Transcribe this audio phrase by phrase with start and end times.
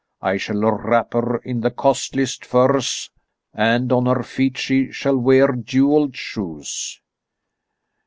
[0.23, 3.11] I shall wrap her in the costliest furs,
[3.53, 6.99] and on her feet she shall wear jewelled shoes."